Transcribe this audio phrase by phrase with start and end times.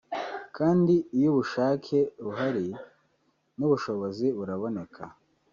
[0.57, 2.67] kandi iyo ubushake buhari
[3.57, 5.03] n’ubushobozi buraboneka